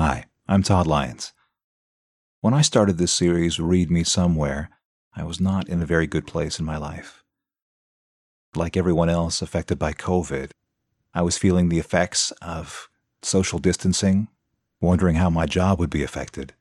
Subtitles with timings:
[0.00, 1.32] Hi, I'm Todd Lyons.
[2.40, 4.70] When I started this series, Read Me Somewhere,
[5.16, 7.24] I was not in a very good place in my life.
[8.54, 10.52] Like everyone else affected by COVID,
[11.14, 12.88] I was feeling the effects of
[13.22, 14.28] social distancing,
[14.80, 16.54] wondering how my job would be affected,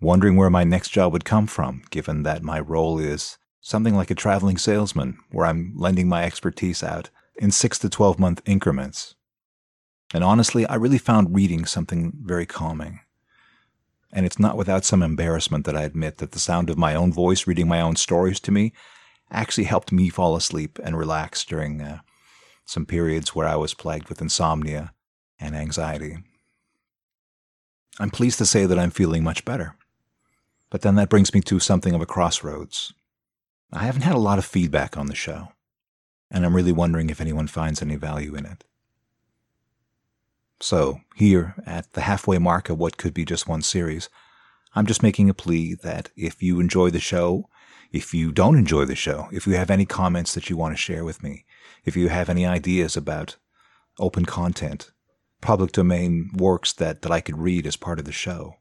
[0.00, 4.10] wondering where my next job would come from, given that my role is something like
[4.10, 9.14] a traveling salesman, where I'm lending my expertise out in six to 12 month increments.
[10.12, 13.00] And honestly, I really found reading something very calming.
[14.12, 17.12] And it's not without some embarrassment that I admit that the sound of my own
[17.12, 18.72] voice reading my own stories to me
[19.30, 21.98] actually helped me fall asleep and relax during uh,
[22.64, 24.94] some periods where I was plagued with insomnia
[25.38, 26.18] and anxiety.
[28.00, 29.74] I'm pleased to say that I'm feeling much better.
[30.70, 32.92] But then that brings me to something of a crossroads.
[33.72, 35.48] I haven't had a lot of feedback on the show,
[36.30, 38.64] and I'm really wondering if anyone finds any value in it.
[40.60, 44.08] So, here, at the halfway mark of what could be just one series,
[44.74, 47.48] I'm just making a plea that if you enjoy the show,
[47.92, 50.82] if you don't enjoy the show, if you have any comments that you want to
[50.82, 51.44] share with me,
[51.84, 53.36] if you have any ideas about
[53.98, 54.90] open content,
[55.40, 58.56] public domain works that, that I could read as part of the show,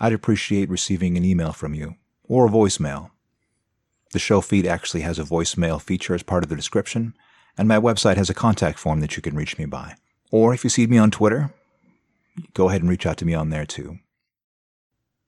[0.00, 3.10] I'd appreciate receiving an email from you or a voicemail.
[4.12, 7.14] The show feed actually has a voicemail feature as part of the description,
[7.56, 9.96] and my website has a contact form that you can reach me by.
[10.30, 11.52] Or if you see me on Twitter,
[12.54, 13.98] go ahead and reach out to me on there too.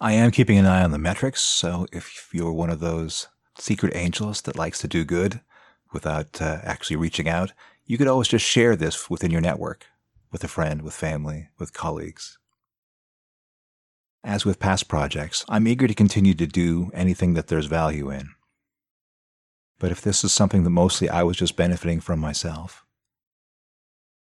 [0.00, 3.28] I am keeping an eye on the metrics, so if you're one of those
[3.58, 5.40] secret angels that likes to do good
[5.92, 7.52] without uh, actually reaching out,
[7.86, 9.86] you could always just share this within your network,
[10.32, 12.38] with a friend, with family, with colleagues.
[14.24, 18.30] As with past projects, I'm eager to continue to do anything that there's value in.
[19.78, 22.84] But if this is something that mostly I was just benefiting from myself,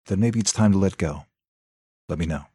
[0.07, 1.25] then maybe it's time to let go.
[2.09, 2.45] Let me know.